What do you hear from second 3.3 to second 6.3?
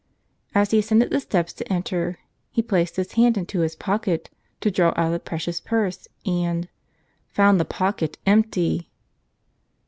into his pocket to draw out the precious purse